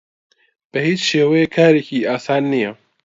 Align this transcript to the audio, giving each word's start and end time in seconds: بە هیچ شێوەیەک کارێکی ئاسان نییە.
بە 0.71 0.79
هیچ 0.89 1.01
شێوەیەک 1.09 1.51
کارێکی 1.57 2.07
ئاسان 2.09 2.43
نییە. 2.53 2.71